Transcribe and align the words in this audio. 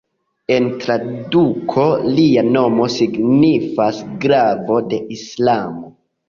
En 0.53 0.63
traduko 0.83 1.83
lia 2.19 2.43
nomo 2.55 2.87
signifas 2.95 4.01
"glavo 4.25 4.81
de 4.95 5.01
Islamo". 5.19 5.95